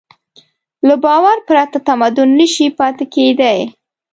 [0.87, 3.57] له باور پرته تمدن نهشي پاتې کېدی.